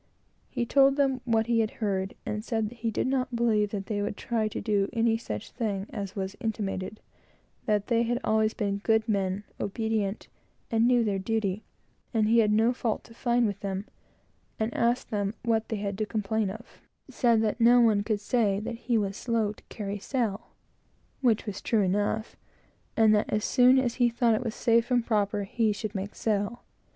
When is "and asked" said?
14.59-15.11